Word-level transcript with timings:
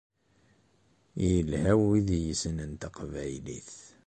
Yelha 1.23 1.73
wid 1.81 2.07
yessnen 2.23 2.71
taqbaylit. 2.81 3.71